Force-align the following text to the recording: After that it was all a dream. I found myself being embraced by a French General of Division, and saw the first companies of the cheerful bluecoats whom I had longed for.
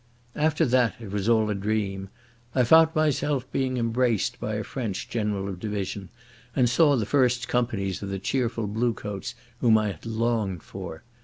After 0.35 0.65
that 0.65 0.95
it 0.99 1.11
was 1.11 1.29
all 1.29 1.51
a 1.51 1.53
dream. 1.53 2.09
I 2.55 2.63
found 2.63 2.89
myself 2.95 3.45
being 3.51 3.77
embraced 3.77 4.39
by 4.39 4.55
a 4.55 4.63
French 4.63 5.07
General 5.07 5.47
of 5.47 5.59
Division, 5.59 6.09
and 6.55 6.67
saw 6.67 6.95
the 6.95 7.05
first 7.05 7.47
companies 7.47 8.01
of 8.01 8.09
the 8.09 8.17
cheerful 8.17 8.65
bluecoats 8.65 9.35
whom 9.59 9.77
I 9.77 9.91
had 9.91 10.07
longed 10.07 10.63
for. 10.63 11.03